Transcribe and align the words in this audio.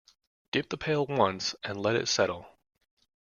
Dip 0.51 0.69
the 0.69 0.79
pail 0.79 1.05
once 1.05 1.53
and 1.63 1.79
let 1.79 1.95
it 1.95 2.07
settle. 2.07 2.47